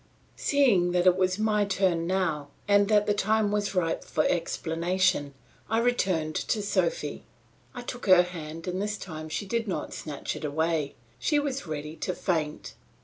[0.35, 5.35] Seeing that it was my turn now, and that the time was ripe for explanation,
[5.69, 7.23] I returned to Sophy.
[7.75, 11.67] I took her hand and this time she did not snatch it away; she was
[11.67, 12.73] ready to faint.